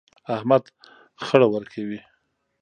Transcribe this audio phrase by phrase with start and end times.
[0.35, 0.63] احمد
[1.25, 1.99] خړه ورکوي.